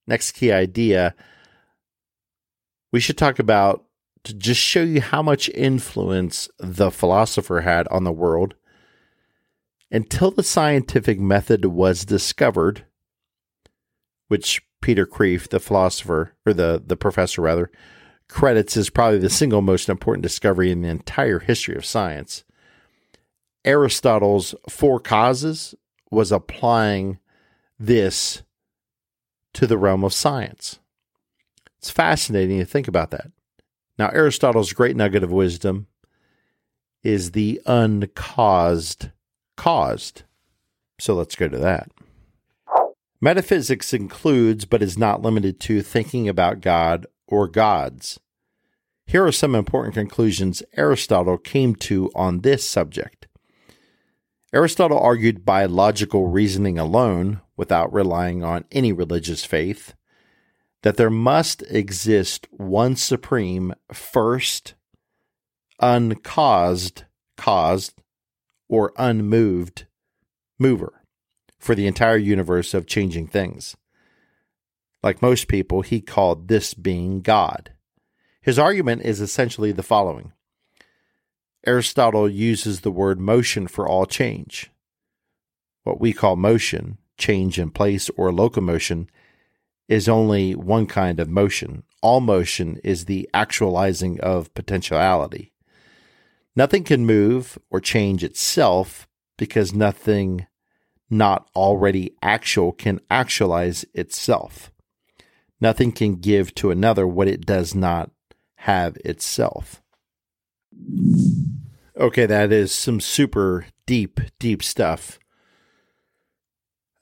next 0.07 0.33
key 0.33 0.53
idea, 0.53 1.15
we 2.93 3.01
should 3.01 3.19
talk 3.19 3.39
about 3.39 3.85
to 4.25 4.35
just 4.35 4.61
show 4.61 4.83
you 4.83 5.01
how 5.01 5.23
much 5.23 5.49
influence 5.51 6.49
the 6.59 6.91
philosopher 6.91 7.63
had 7.63 7.89
on 7.89 8.05
the 8.05 8.13
world. 8.13 8.55
Until 9.91 10.31
the 10.31 10.43
scientific 10.43 11.19
method 11.19 11.65
was 11.65 12.05
discovered, 12.05 12.85
which 14.29 14.63
Peter 14.83 15.07
Kreeft, 15.07 15.49
the 15.49 15.61
philosopher, 15.61 16.35
or 16.45 16.53
the, 16.53 16.83
the 16.85 16.97
professor 16.97 17.43
rather, 17.43 17.71
credits 18.29 18.77
as 18.77 18.91
probably 18.91 19.19
the 19.19 19.31
single 19.31 19.63
most 19.63 19.89
important 19.89 20.23
discovery 20.23 20.71
in 20.71 20.83
the 20.83 20.89
entire 20.89 21.39
history 21.39 21.75
of 21.75 21.87
science. 21.87 22.45
Aristotle's 23.65 24.55
four 24.69 25.01
causes 25.01 25.75
was 26.11 26.33
applying 26.33 27.19
this 27.79 28.43
to 29.55 29.67
the 29.67 29.79
realm 29.79 30.05
of 30.05 30.13
science. 30.13 30.79
It's 31.79 31.91
fascinating 31.91 32.59
to 32.59 32.65
think 32.65 32.89
about 32.89 33.11
that. 33.11 33.31
Now, 33.99 34.11
Aristotle's 34.11 34.73
great 34.73 34.97
nugget 34.97 35.23
of 35.23 35.31
wisdom 35.33 35.87
is 37.03 37.33
the 37.33 37.61
uncaused 37.67 39.11
caused. 39.57 40.23
So 40.99 41.15
let's 41.15 41.37
go 41.37 41.49
to 41.49 41.59
that. 41.59 41.91
Metaphysics 43.21 43.93
includes, 43.93 44.65
but 44.65 44.83
is 44.83 44.99
not 44.99 45.23
limited 45.23 45.61
to, 45.61 45.83
thinking 45.83 46.29
about 46.29 46.61
God 46.61 47.07
or 47.27 47.49
gods. 47.49 48.19
Here 49.07 49.25
are 49.25 49.33
some 49.33 49.55
important 49.55 49.95
conclusions 49.95 50.63
Aristotle 50.77 51.39
came 51.39 51.75
to 51.77 52.11
on 52.15 52.41
this 52.41 52.65
subject. 52.69 53.28
Aristotle 54.53 54.99
argued 54.99 55.45
by 55.45 55.67
logical 55.67 56.27
reasoning 56.27 56.79
alone, 56.79 57.43
without 57.57 57.93
relying 57.93 58.43
on 58.43 58.65
any 58.73 58.93
religious 58.93 59.45
faith, 59.45 59.95
that 60.83 60.97
there 60.97 61.11
must 61.11 61.63
exist 61.69 62.47
one 62.51 62.97
supreme, 62.97 63.75
first, 63.93 64.75
uncaused, 65.81 67.05
caused, 67.37 68.01
or 68.69 68.93
unmoved 68.97 69.87
mover 70.59 71.03
for 71.59 71.75
the 71.75 71.87
entire 71.87 72.17
universe 72.17 72.73
of 72.73 72.87
changing 72.87 73.27
things. 73.27 73.77
Like 75.03 75.23
most 75.23 75.49
people, 75.49 75.83
he 75.83 76.01
called 76.01 76.49
this 76.49 76.75
being 76.75 77.21
God. 77.21 77.73
His 78.41 78.59
argument 78.59 79.03
is 79.03 79.21
essentially 79.21 79.73
the 79.73 79.83
following 79.83 80.33
Aristotle 81.67 82.29
uses 82.29 82.81
the 82.81 82.91
word 82.91 83.19
motion 83.19 83.67
for 83.67 83.87
all 83.87 84.07
change. 84.07 84.71
What 85.85 86.01
we 86.01 86.13
call 86.13 86.37
motion, 86.37 86.99
change 87.17 87.59
in 87.59 87.71
place, 87.71 88.09
or 88.17 88.33
locomotion, 88.33 89.11
is 89.89 90.09
only 90.09 90.55
one 90.55 90.87
kind 90.87 91.19
of 91.19 91.29
motion. 91.29 91.83
All 92.03 92.21
motion 92.21 92.79
is 92.85 93.05
the 93.05 93.29
actualizing 93.35 94.21
of 94.21 94.53
potentiality. 94.55 95.53
Nothing 96.55 96.85
can 96.85 97.07
move 97.07 97.59
or 97.71 97.81
change 97.81 98.23
itself 98.23 99.09
because 99.37 99.73
nothing 99.73 100.47
not 101.11 101.49
already 101.57 102.15
actual 102.23 102.73
can 102.73 103.01
actualize 103.11 103.85
itself. 103.95 104.71
Nothing 105.61 105.91
can 105.91 106.17
give 106.17 106.55
to 106.57 106.71
another 106.71 107.07
what 107.07 107.29
it 107.29 107.47
does 107.47 107.75
not 107.75 108.11
have 108.57 108.97
itself. 109.05 109.83
Okay, 111.97 112.27
that 112.27 112.53
is 112.53 112.73
some 112.73 113.01
super 113.01 113.67
deep, 113.87 114.21
deep 114.39 114.63
stuff. 114.63 115.19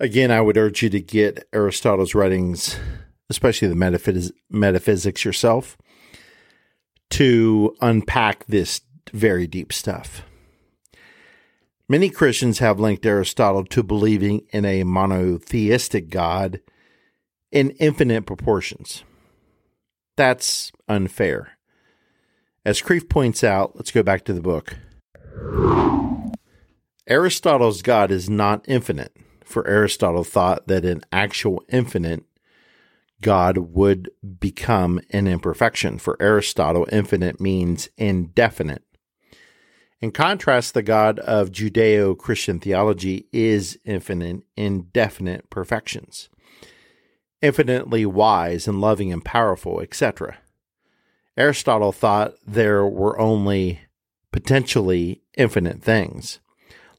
Again, 0.00 0.30
I 0.30 0.40
would 0.40 0.56
urge 0.56 0.82
you 0.82 0.90
to 0.90 1.00
get 1.00 1.46
Aristotle's 1.52 2.14
writings, 2.14 2.76
especially 3.28 3.68
the 3.68 3.74
metaphys- 3.74 4.32
metaphysics 4.50 5.24
yourself, 5.24 5.76
to 7.10 7.76
unpack 7.80 8.46
this 8.46 8.80
very 9.12 9.46
deep 9.46 9.72
stuff. 9.72 10.22
Many 11.88 12.10
Christians 12.10 12.58
have 12.58 12.80
linked 12.80 13.06
Aristotle 13.06 13.64
to 13.66 13.82
believing 13.82 14.46
in 14.50 14.64
a 14.64 14.82
monotheistic 14.82 16.10
God 16.10 16.60
in 17.52 17.70
infinite 17.70 18.26
proportions. 18.26 19.04
That's 20.16 20.72
unfair. 20.88 21.55
As 22.66 22.82
Kreeft 22.82 23.08
points 23.08 23.44
out, 23.44 23.76
let's 23.76 23.92
go 23.92 24.02
back 24.02 24.24
to 24.24 24.32
the 24.32 24.40
book. 24.40 24.76
Aristotle's 27.06 27.80
God 27.80 28.10
is 28.10 28.28
not 28.28 28.64
infinite, 28.66 29.16
for 29.44 29.64
Aristotle 29.68 30.24
thought 30.24 30.66
that 30.66 30.84
an 30.84 31.02
actual 31.12 31.62
infinite 31.68 32.24
God 33.20 33.56
would 33.56 34.10
become 34.40 35.00
an 35.10 35.28
imperfection. 35.28 35.98
For 35.98 36.16
Aristotle, 36.18 36.88
infinite 36.90 37.40
means 37.40 37.88
indefinite. 37.96 38.82
In 40.00 40.10
contrast, 40.10 40.74
the 40.74 40.82
God 40.82 41.20
of 41.20 41.52
Judeo 41.52 42.18
Christian 42.18 42.58
theology 42.58 43.28
is 43.32 43.78
infinite, 43.84 44.42
indefinite 44.56 45.48
perfections, 45.50 46.30
infinitely 47.40 48.04
wise 48.04 48.66
and 48.66 48.80
loving 48.80 49.12
and 49.12 49.24
powerful, 49.24 49.80
etc. 49.80 50.38
Aristotle 51.36 51.92
thought 51.92 52.34
there 52.46 52.86
were 52.86 53.18
only 53.18 53.80
potentially 54.32 55.22
infinite 55.36 55.82
things, 55.82 56.40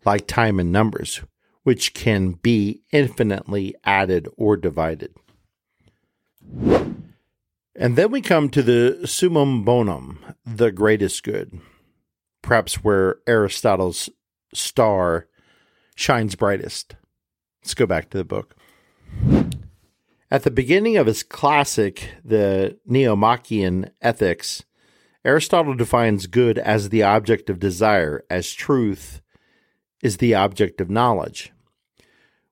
like 0.05 0.27
time 0.27 0.59
and 0.59 0.71
numbers, 0.71 1.21
which 1.63 1.93
can 1.93 2.31
be 2.33 2.81
infinitely 2.91 3.75
added 3.83 4.27
or 4.37 4.57
divided. 4.57 5.13
And 7.75 7.95
then 7.95 8.11
we 8.11 8.21
come 8.21 8.49
to 8.49 8.63
the 8.63 9.07
summum 9.07 9.63
bonum, 9.63 10.19
the 10.45 10.71
greatest 10.71 11.23
good 11.23 11.59
perhaps 12.47 12.75
where 12.81 13.17
Aristotle's 13.27 14.09
star 14.53 15.27
shines 15.95 16.35
brightest. 16.35 16.95
Let's 17.61 17.73
go 17.73 17.85
back 17.85 18.09
to 18.11 18.17
the 18.17 18.23
book. 18.23 18.55
At 20.29 20.43
the 20.43 20.51
beginning 20.51 20.97
of 20.97 21.07
his 21.07 21.23
classic, 21.23 22.11
the 22.23 22.77
Nicomachean 22.85 23.91
Ethics, 24.01 24.63
Aristotle 25.23 25.73
defines 25.73 26.27
good 26.27 26.57
as 26.57 26.89
the 26.89 27.03
object 27.03 27.49
of 27.49 27.59
desire, 27.59 28.23
as 28.29 28.53
truth 28.53 29.21
is 30.01 30.17
the 30.17 30.35
object 30.35 30.81
of 30.81 30.89
knowledge. 30.89 31.51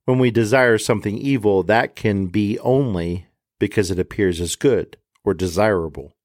When 0.05 0.19
we 0.19 0.31
desire 0.31 0.77
something 0.77 1.17
evil, 1.17 1.63
that 1.63 1.95
can 1.95 2.27
be 2.27 2.59
only 2.59 3.27
because 3.59 3.91
it 3.91 3.99
appears 3.99 4.39
as 4.39 4.55
good 4.55 4.97
or 5.23 5.33
desirable 5.33 6.15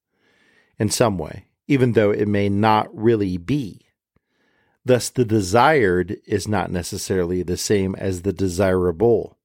in 0.78 0.90
some 0.90 1.18
way 1.18 1.46
even 1.70 1.92
though 1.92 2.10
it 2.10 2.26
may 2.26 2.48
not 2.48 2.88
really 2.92 3.36
be. 3.36 3.86
Thus, 4.84 5.08
the 5.08 5.24
desired 5.24 6.16
is 6.26 6.48
not 6.48 6.72
necessarily 6.72 7.44
the 7.44 7.56
same 7.56 7.94
as 7.94 8.22
the 8.22 8.32
desirable. 8.32 9.38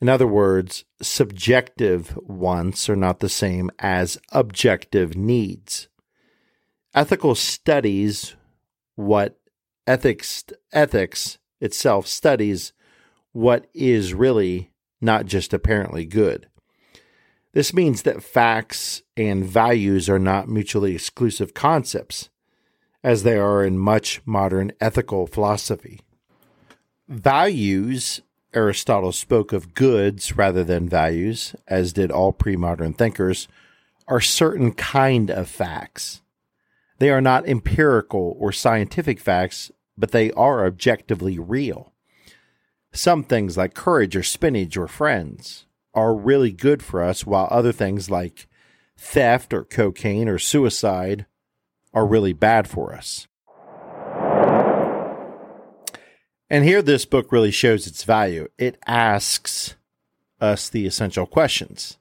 In 0.00 0.08
other 0.08 0.26
words, 0.26 0.84
subjective 1.02 2.16
wants 2.22 2.88
are 2.88 2.96
not 2.96 3.20
the 3.20 3.28
same 3.28 3.70
as 3.78 4.18
objective 4.30 5.16
needs. 5.16 5.88
Ethical 6.94 7.34
studies 7.34 8.36
what 8.94 9.38
ethics 9.86 10.44
ethics 10.72 11.38
itself 11.60 12.06
studies 12.06 12.72
what 13.32 13.66
is 13.72 14.14
really 14.14 14.70
not 15.00 15.26
just 15.26 15.52
apparently 15.52 16.04
good. 16.04 16.48
This 17.52 17.72
means 17.72 18.02
that 18.02 18.22
facts 18.22 19.02
and 19.16 19.44
values 19.44 20.08
are 20.08 20.18
not 20.18 20.48
mutually 20.48 20.94
exclusive 20.94 21.54
concepts, 21.54 22.28
as 23.02 23.22
they 23.22 23.38
are 23.38 23.64
in 23.64 23.78
much 23.78 24.20
modern 24.26 24.72
ethical 24.80 25.26
philosophy. 25.26 26.00
Values, 27.08 28.20
Aristotle 28.54 29.12
spoke 29.12 29.52
of 29.52 29.74
goods 29.74 30.36
rather 30.36 30.64
than 30.64 30.88
values, 30.88 31.54
as 31.66 31.92
did 31.92 32.10
all 32.10 32.32
pre 32.32 32.56
modern 32.56 32.94
thinkers, 32.94 33.48
are 34.06 34.20
certain 34.20 34.72
kind 34.72 35.30
of 35.30 35.48
facts. 35.48 36.22
They 36.98 37.10
are 37.10 37.20
not 37.20 37.48
empirical 37.48 38.36
or 38.38 38.50
scientific 38.52 39.20
facts, 39.20 39.70
but 39.96 40.12
they 40.12 40.32
are 40.32 40.66
objectively 40.66 41.38
real. 41.38 41.92
Some 42.92 43.22
things 43.22 43.56
like 43.56 43.74
courage 43.74 44.16
or 44.16 44.22
spinach 44.22 44.76
or 44.76 44.88
friends 44.88 45.66
are 45.94 46.14
really 46.14 46.52
good 46.52 46.82
for 46.82 47.02
us, 47.02 47.26
while 47.26 47.48
other 47.50 47.72
things 47.72 48.10
like 48.10 48.48
theft 48.96 49.52
or 49.52 49.64
cocaine 49.64 50.28
or 50.28 50.38
suicide 50.38 51.26
are 51.92 52.06
really 52.06 52.32
bad 52.32 52.68
for 52.68 52.94
us. 52.94 53.28
And 56.50 56.64
here, 56.64 56.80
this 56.80 57.04
book 57.04 57.30
really 57.30 57.50
shows 57.50 57.86
its 57.86 58.04
value. 58.04 58.48
It 58.56 58.78
asks 58.86 59.74
us 60.40 60.68
the 60.68 60.86
essential 60.86 61.26
questions. 61.26 61.98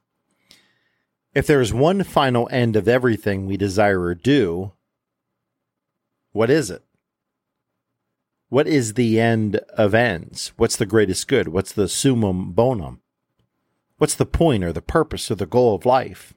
If 1.33 1.45
there 1.45 1.61
is 1.61 1.73
one 1.73 2.03
final 2.03 2.47
end 2.51 2.75
of 2.75 2.87
everything 2.87 3.45
we 3.45 3.57
desire 3.57 4.01
or 4.01 4.15
do, 4.15 4.71
what 6.31 6.49
is 6.49 6.71
it? 6.71 6.83
What 8.49 8.67
is 8.67 8.93
the 8.93 9.19
end 9.19 9.57
of 9.75 9.93
ends? 9.93 10.53
What's 10.55 10.77
the 10.77 10.85
greatest 10.85 11.27
good? 11.27 11.49
What's 11.49 11.73
the 11.73 11.89
summum 11.89 12.53
bonum? 12.53 13.01
What's 13.97 14.15
the 14.15 14.25
point 14.25 14.63
or 14.63 14.71
the 14.71 14.81
purpose 14.81 15.29
or 15.29 15.35
the 15.35 15.45
goal 15.45 15.75
of 15.75 15.85
life? 15.85 16.33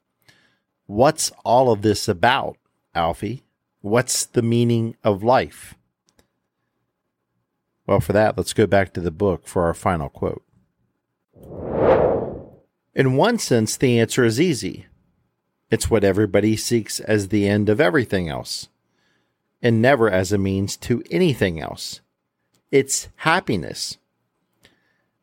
What's 0.86 1.30
all 1.44 1.70
of 1.70 1.82
this 1.82 2.08
about, 2.08 2.56
Alfie? 2.94 3.44
What's 3.80 4.26
the 4.26 4.42
meaning 4.42 4.96
of 5.04 5.22
life? 5.22 5.76
Well, 7.90 7.98
for 7.98 8.12
that, 8.12 8.36
let's 8.36 8.52
go 8.52 8.68
back 8.68 8.92
to 8.92 9.00
the 9.00 9.10
book 9.10 9.48
for 9.48 9.64
our 9.64 9.74
final 9.74 10.08
quote. 10.08 10.44
In 12.94 13.16
one 13.16 13.36
sense, 13.40 13.76
the 13.76 13.98
answer 13.98 14.24
is 14.24 14.40
easy. 14.40 14.86
It's 15.72 15.90
what 15.90 16.04
everybody 16.04 16.56
seeks 16.56 17.00
as 17.00 17.28
the 17.28 17.48
end 17.48 17.68
of 17.68 17.80
everything 17.80 18.28
else, 18.28 18.68
and 19.60 19.82
never 19.82 20.08
as 20.08 20.30
a 20.30 20.38
means 20.38 20.76
to 20.76 21.02
anything 21.10 21.60
else. 21.60 22.00
It's 22.70 23.08
happiness. 23.16 23.98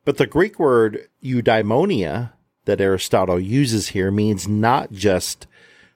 But 0.03 0.17
the 0.17 0.27
Greek 0.27 0.59
word 0.59 1.07
eudaimonia 1.23 2.33
that 2.65 2.81
Aristotle 2.81 3.39
uses 3.39 3.89
here 3.89 4.11
means 4.11 4.45
not 4.45 4.91
just 4.91 5.47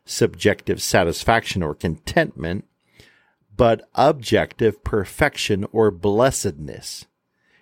subjective 0.05 0.81
satisfaction 0.81 1.63
or 1.63 1.75
contentment, 1.75 2.63
but 3.55 3.89
objective 3.95 4.83
perfection 4.83 5.65
or 5.71 5.91
blessedness. 5.91 7.05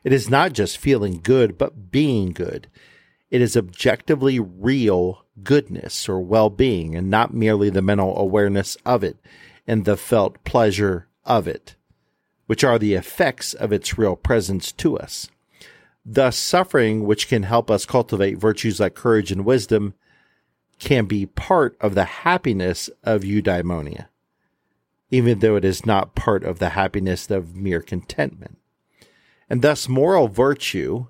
It 0.03 0.13
is 0.13 0.29
not 0.29 0.53
just 0.53 0.77
feeling 0.77 1.19
good, 1.21 1.57
but 1.57 1.91
being 1.91 2.31
good. 2.31 2.67
It 3.29 3.41
is 3.41 3.57
objectively 3.57 4.39
real 4.39 5.25
goodness 5.43 6.09
or 6.09 6.19
well 6.19 6.49
being 6.49 6.95
and 6.95 7.09
not 7.09 7.33
merely 7.33 7.69
the 7.69 7.81
mental 7.81 8.17
awareness 8.17 8.75
of 8.85 9.03
it 9.03 9.17
and 9.67 9.85
the 9.85 9.97
felt 9.97 10.43
pleasure 10.43 11.07
of 11.25 11.47
it, 11.47 11.75
which 12.47 12.63
are 12.63 12.79
the 12.79 12.95
effects 12.95 13.53
of 13.53 13.71
its 13.71 13.97
real 13.97 14.15
presence 14.15 14.71
to 14.73 14.97
us. 14.97 15.29
Thus, 16.05 16.37
suffering, 16.37 17.03
which 17.03 17.27
can 17.27 17.43
help 17.43 17.69
us 17.69 17.85
cultivate 17.85 18.39
virtues 18.39 18.79
like 18.79 18.95
courage 18.95 19.31
and 19.31 19.45
wisdom, 19.45 19.93
can 20.79 21.05
be 21.05 21.25
part 21.25 21.77
of 21.81 21.93
the 21.93 22.05
happiness 22.05 22.89
of 23.03 23.21
eudaimonia, 23.21 24.07
even 25.11 25.39
though 25.39 25.55
it 25.55 25.65
is 25.65 25.85
not 25.85 26.15
part 26.15 26.43
of 26.43 26.59
the 26.59 26.69
happiness 26.69 27.29
of 27.29 27.55
mere 27.55 27.81
contentment. 27.81 28.57
And 29.49 29.61
thus, 29.61 29.89
moral 29.89 30.27
virtue, 30.27 31.07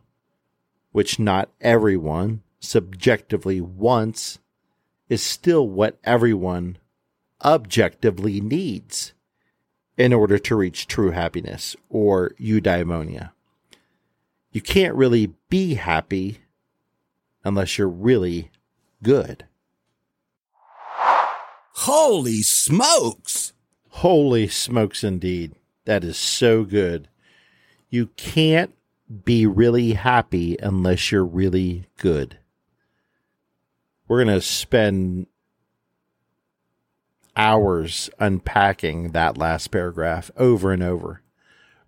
which 0.91 1.19
not 1.19 1.49
everyone 1.59 2.41
subjectively 2.59 3.59
wants, 3.59 4.39
is 5.09 5.21
still 5.21 5.67
what 5.67 5.99
everyone 6.03 6.77
objectively 7.43 8.39
needs 8.39 9.13
in 9.97 10.13
order 10.13 10.39
to 10.39 10.55
reach 10.55 10.87
true 10.87 11.11
happiness 11.11 11.75
or 11.89 12.31
eudaimonia. 12.39 13.31
You 14.51 14.61
can't 14.61 14.95
really 14.95 15.33
be 15.49 15.75
happy 15.75 16.39
unless 17.43 17.77
you're 17.77 17.89
really 17.89 18.51
good. 19.03 19.45
Holy 21.73 22.41
smokes! 22.41 23.53
Holy 23.89 24.47
smokes, 24.47 25.03
indeed. 25.03 25.53
That 25.85 26.03
is 26.03 26.17
so 26.17 26.63
good. 26.63 27.07
You 27.89 28.07
can't 28.17 28.73
be 29.25 29.45
really 29.45 29.93
happy 29.93 30.57
unless 30.61 31.11
you're 31.11 31.25
really 31.25 31.85
good. 31.97 32.37
We're 34.07 34.23
going 34.23 34.35
to 34.35 34.41
spend 34.41 35.27
hours 37.35 38.09
unpacking 38.19 39.11
that 39.11 39.37
last 39.37 39.69
paragraph 39.69 40.29
over 40.35 40.71
and 40.71 40.83
over. 40.83 41.21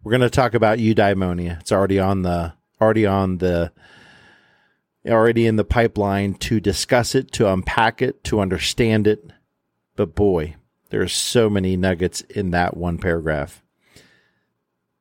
We're 0.04 0.12
going 0.12 0.22
to 0.22 0.30
talk 0.30 0.54
about 0.54 0.80
eudaimonia. 0.80 1.60
It's 1.60 1.72
already 1.72 2.00
on 2.00 2.24
the 2.24 2.54
already 2.80 3.06
on 3.06 3.38
the 3.38 3.72
already 5.06 5.46
in 5.46 5.56
the 5.56 5.64
pipeline 5.64 6.34
to 6.36 6.60
discuss 6.60 7.16
it, 7.16 7.32
to 7.34 7.52
unpack 7.52 8.02
it, 8.02 8.24
to 8.26 8.40
understand 8.40 9.08
it. 9.08 9.32
But 9.96 10.16
boy, 10.16 10.56
there's 10.92 11.14
so 11.14 11.50
many 11.50 11.76
nuggets 11.76 12.22
in 12.22 12.52
that 12.52 12.78
one 12.78 12.98
paragraph. 12.98 13.64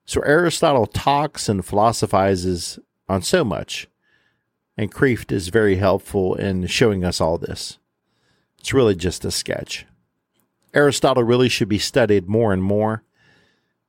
So 0.07 0.23
Aristotle 0.23 0.87
talks 0.87 1.49
and 1.49 1.65
philosophizes 1.65 2.79
on 3.09 3.23
so 3.23 3.45
much, 3.45 3.89
and 4.77 4.93
Kreeft 4.93 5.31
is 5.31 5.49
very 5.49 5.77
helpful 5.77 6.35
in 6.35 6.67
showing 6.67 7.05
us 7.05 7.21
all 7.21 7.39
this. 7.39 7.79
It's 8.59 8.73
really 8.73 8.95
just 8.95 9.25
a 9.25 9.31
sketch. 9.31 9.87
Aristotle 10.75 11.25
really 11.25 11.49
should 11.49 11.69
be 11.69 11.79
studied 11.79 12.29
more 12.29 12.53
and 12.53 12.63
more, 12.63 13.03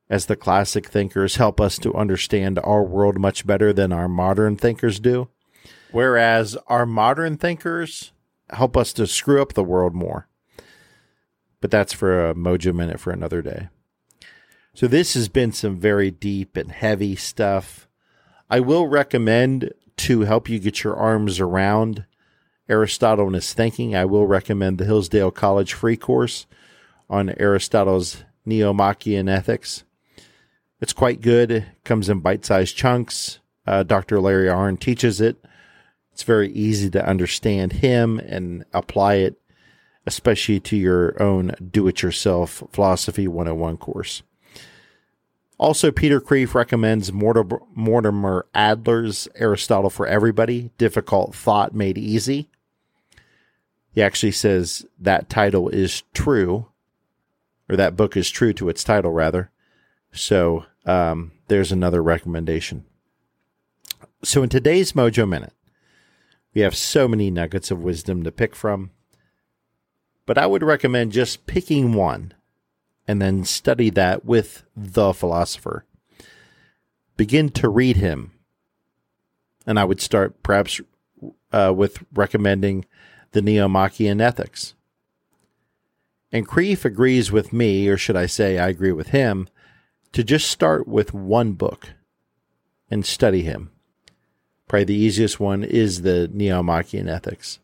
as 0.09 0.25
the 0.25 0.35
classic 0.35 0.87
thinkers 0.87 1.37
help 1.37 1.61
us 1.61 1.77
to 1.79 1.93
understand 1.93 2.59
our 2.59 2.83
world 2.83 3.17
much 3.17 3.47
better 3.47 3.71
than 3.71 3.93
our 3.93 4.07
modern 4.07 4.57
thinkers 4.57 4.99
do, 4.99 5.29
whereas 5.91 6.57
our 6.67 6.85
modern 6.85 7.37
thinkers 7.37 8.11
help 8.49 8.75
us 8.75 8.91
to 8.93 9.07
screw 9.07 9.41
up 9.41 9.53
the 9.53 9.63
world 9.63 9.93
more. 9.93 10.27
But 11.61 11.71
that's 11.71 11.93
for 11.93 12.29
a 12.29 12.33
Mojo 12.33 12.73
Minute 12.73 12.99
for 12.99 13.11
another 13.11 13.41
day. 13.41 13.69
So 14.73 14.87
this 14.87 15.13
has 15.13 15.29
been 15.29 15.51
some 15.51 15.77
very 15.77 16.11
deep 16.11 16.57
and 16.57 16.71
heavy 16.71 17.15
stuff. 17.15 17.87
I 18.49 18.59
will 18.59 18.87
recommend 18.87 19.71
to 19.97 20.21
help 20.21 20.49
you 20.49 20.59
get 20.59 20.83
your 20.83 20.95
arms 20.95 21.39
around 21.39 22.05
Aristotle 22.67 23.27
and 23.27 23.35
his 23.35 23.53
thinking. 23.53 23.95
I 23.95 24.05
will 24.05 24.25
recommend 24.25 24.77
the 24.77 24.85
Hillsdale 24.85 25.31
College 25.31 25.73
free 25.73 25.97
course 25.97 26.47
on 27.09 27.33
Aristotle's 27.37 28.23
Nicomachean 28.45 29.29
ethics. 29.29 29.83
It's 30.79 30.93
quite 30.93 31.21
good. 31.21 31.51
It 31.51 31.65
comes 31.83 32.09
in 32.09 32.21
bite-sized 32.21 32.75
chunks. 32.75 33.39
Uh, 33.67 33.83
Dr. 33.83 34.19
Larry 34.19 34.47
Arnn 34.47 34.79
teaches 34.79 35.21
it. 35.21 35.43
It's 36.11 36.23
very 36.23 36.51
easy 36.51 36.89
to 36.91 37.05
understand 37.05 37.73
him 37.73 38.19
and 38.19 38.65
apply 38.73 39.15
it, 39.15 39.40
especially 40.05 40.59
to 40.59 40.75
your 40.75 41.21
own 41.21 41.53
do-it-yourself 41.71 42.63
philosophy 42.71 43.27
101 43.27 43.77
course. 43.77 44.23
Also, 45.57 45.91
Peter 45.91 46.19
Kreeft 46.19 46.55
recommends 46.55 47.13
Mortimer 47.13 48.47
Adler's 48.55 49.27
Aristotle 49.35 49.91
for 49.91 50.07
Everybody, 50.07 50.71
Difficult 50.79 51.35
Thought 51.35 51.75
Made 51.75 51.99
Easy. 51.99 52.49
He 53.91 54.01
actually 54.01 54.31
says 54.31 54.87
that 54.99 55.29
title 55.29 55.69
is 55.69 56.01
true, 56.15 56.65
or 57.69 57.75
that 57.75 57.95
book 57.95 58.17
is 58.17 58.31
true 58.31 58.53
to 58.53 58.69
its 58.69 58.83
title, 58.83 59.11
rather. 59.11 59.51
So 60.11 60.65
um, 60.85 61.31
there's 61.47 61.71
another 61.71 62.01
recommendation. 62.01 62.85
So 64.23 64.41
in 64.41 64.49
today's 64.49 64.93
Mojo 64.93 65.29
Minute, 65.29 65.53
we 66.55 66.61
have 66.61 66.75
so 66.75 67.07
many 67.07 67.29
nuggets 67.29 67.69
of 67.69 67.83
wisdom 67.83 68.23
to 68.23 68.31
pick 68.31 68.55
from, 68.55 68.89
but 70.25 70.37
I 70.37 70.45
would 70.45 70.63
recommend 70.63 71.11
just 71.11 71.45
picking 71.45 71.93
one 71.93 72.33
and 73.07 73.21
then 73.21 73.43
study 73.43 73.89
that 73.91 74.25
with 74.25 74.63
the 74.75 75.13
philosopher. 75.13 75.85
Begin 77.17 77.49
to 77.49 77.69
read 77.69 77.97
him. 77.97 78.31
And 79.65 79.79
I 79.79 79.83
would 79.83 80.01
start 80.01 80.41
perhaps 80.43 80.81
uh, 81.51 81.73
with 81.75 82.03
recommending 82.13 82.85
the 83.31 83.41
Nicomachean 83.41 84.21
Ethics. 84.21 84.73
And 86.31 86.47
Kreeft 86.47 86.85
agrees 86.85 87.31
with 87.31 87.51
me, 87.51 87.87
or 87.87 87.97
should 87.97 88.15
I 88.15 88.25
say, 88.25 88.57
I 88.57 88.69
agree 88.69 88.93
with 88.93 89.09
him, 89.09 89.49
to 90.13 90.23
just 90.23 90.49
start 90.49 90.87
with 90.87 91.13
one 91.13 91.53
book 91.53 91.89
and 92.89 93.05
study 93.05 93.43
him. 93.43 93.71
Probably 94.67 94.85
the 94.85 94.95
easiest 94.95 95.39
one 95.39 95.63
is 95.63 96.01
the 96.01 96.29
Nicomachean 96.33 97.09
Ethics. 97.09 97.59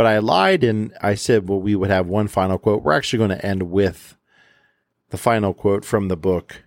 But 0.00 0.06
I 0.06 0.16
lied 0.16 0.64
and 0.64 0.94
I 1.02 1.14
said, 1.14 1.46
well, 1.46 1.60
we 1.60 1.74
would 1.74 1.90
have 1.90 2.06
one 2.06 2.26
final 2.26 2.56
quote. 2.56 2.82
We're 2.82 2.94
actually 2.94 3.18
going 3.18 3.38
to 3.38 3.44
end 3.44 3.64
with 3.64 4.16
the 5.10 5.18
final 5.18 5.52
quote 5.52 5.84
from 5.84 6.08
the 6.08 6.16
book, 6.16 6.64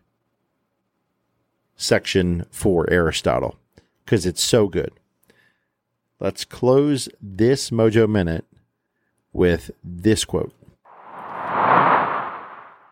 section 1.76 2.46
for 2.52 2.88
Aristotle, 2.91 3.56
because 4.06 4.28
it's 4.28 4.43
so 4.43 4.67
good. 4.67 4.91
Let's 6.19 6.46
close 6.46 7.10
this 7.19 7.72
Mojo 7.72 8.08
Minute 8.08 8.46
with 9.32 9.72
this 9.84 10.26
quote. 10.26 10.54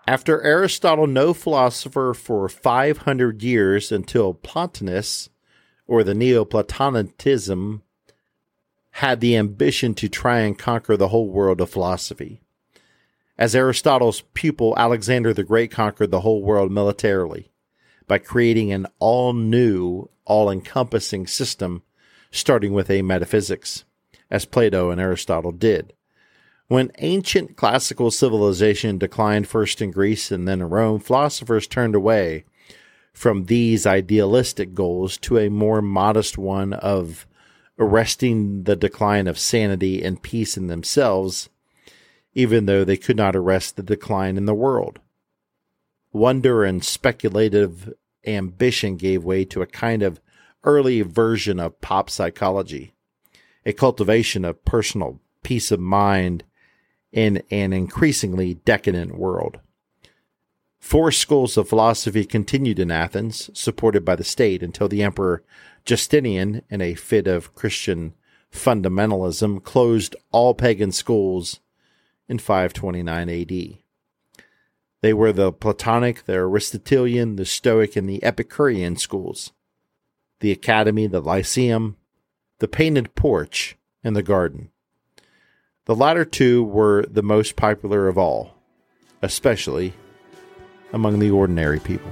After 0.08 0.42
Aristotle, 0.42 1.06
no 1.06 1.36
philosopher 1.36 2.16
for 2.16 2.50
500 2.50 3.44
years 3.44 3.92
until 3.92 4.34
Plotinus, 4.34 5.30
or 5.86 6.04
the 6.04 6.16
Neoplatonism 6.16 7.84
had 8.92 9.20
the 9.20 9.36
ambition 9.36 9.94
to 9.96 10.10
try 10.10 10.40
and 10.40 10.58
conquer 10.58 10.98
the 10.98 11.10
whole 11.10 11.30
world 11.30 11.62
of 11.62 11.70
philosophy. 11.70 12.42
As 13.38 13.56
Aristotle's 13.56 14.22
pupil 14.34 14.74
Alexander 14.78 15.34
the 15.34 15.44
Great 15.44 15.72
conquered 15.72 16.12
the 16.12 16.22
whole 16.22 16.44
world 16.44 16.72
militarily 16.72 17.52
by 18.08 18.18
creating 18.18 18.72
an 18.72 18.88
all 19.00 19.34
new, 19.34 20.10
all 20.26 20.52
encompassing 20.52 21.26
system, 21.26 21.84
starting 22.30 22.74
with 22.74 22.90
a 22.90 23.02
metaphysics, 23.02 23.86
as 24.30 24.46
Plato 24.46 24.92
and 24.92 25.00
Aristotle 25.00 25.52
did. 25.52 25.94
When 26.68 26.92
ancient 27.00 27.58
classical 27.58 28.12
civilization 28.12 28.98
declined 28.98 29.48
first 29.48 29.82
in 29.82 29.92
Greece 29.92 30.32
and 30.32 30.48
then 30.48 30.62
in 30.62 30.70
Rome, 30.70 31.00
philosophers 31.00 31.68
turned 31.68 31.96
away 31.96 32.46
from 33.14 33.46
these 33.46 33.86
idealistic 33.86 34.74
goals 34.74 35.18
to 35.18 35.38
a 35.38 35.50
more 35.50 35.82
modest 35.82 36.38
one 36.38 36.74
of 36.74 37.28
arresting 37.82 38.64
the 38.64 38.76
decline 38.76 39.28
of 39.28 39.40
sanity 39.40 40.04
and 40.04 40.22
peace 40.22 40.56
in 40.56 40.68
themselves, 40.68 41.50
even 42.34 42.68
though 42.68 42.86
they 42.86 42.96
could 42.96 43.18
not 43.18 43.36
arrest 43.36 43.76
the 43.76 43.84
decline 43.84 44.38
in 44.38 44.46
the 44.46 44.54
world. 44.54 45.00
Wonder 46.14 46.64
and 46.64 46.86
speculative 46.86 47.92
ambition 48.26 48.98
gave 48.98 49.24
way 49.24 49.44
to 49.44 49.64
a 49.64 49.68
kind 49.68 50.04
of 50.04 50.22
early 50.64 51.02
version 51.02 51.60
of 51.60 51.82
pop 51.82 52.10
psychology, 52.10 52.94
a 53.66 53.74
cultivation 53.74 54.46
of 54.46 54.64
personal 54.64 55.20
peace 55.44 55.72
of 55.72 55.80
mind 55.80 56.44
in 57.12 57.42
an 57.50 57.74
increasingly 57.74 58.54
decadent 58.54 59.18
world. 59.18 59.60
Four 60.80 61.12
schools 61.12 61.58
of 61.58 61.70
philosophy 61.70 62.26
continued 62.26 62.80
in 62.80 62.92
Athens, 62.92 63.50
supported 63.54 64.06
by 64.06 64.16
the 64.16 64.24
state, 64.24 64.62
until 64.62 64.88
the 64.88 65.04
emperor 65.04 65.44
Justinian, 65.86 66.62
in 66.70 66.82
a 66.82 66.96
fit 66.96 67.28
of 67.28 67.56
Christian 67.56 68.14
fundamentalism 68.52 69.64
closed 69.64 70.16
all 70.32 70.54
pagan 70.54 70.92
schools 70.92 71.60
in 72.28 72.38
529 72.38 73.30
AD. 73.30 73.78
They 75.02 75.14
were 75.14 75.32
the 75.34 75.52
Platonic, 75.52 76.26
the 76.26 76.34
Aristotelian, 76.34 77.36
the 77.36 77.46
Stoic, 77.46 77.96
and 77.96 78.08
the 78.08 78.24
Epicurean 78.24 78.98
schools. 78.98 79.52
The 80.42 80.52
Academy, 80.52 81.08
the 81.08 81.22
Lyceum, 81.22 81.98
the 82.60 82.68
Painted 82.68 83.16
Porch, 83.16 83.78
and 84.04 84.16
the 84.16 84.24
Garden. 84.24 84.70
The 85.86 85.96
latter 85.96 86.26
two 86.26 86.64
were 86.64 87.06
the 87.10 87.24
most 87.24 87.56
popular 87.56 88.08
of 88.08 88.18
all, 88.18 88.56
especially 89.22 89.94
among 90.94 91.20
the 91.20 91.32
ordinary 91.32 91.80
people. 91.80 92.12